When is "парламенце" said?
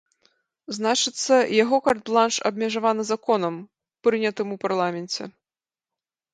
4.67-5.33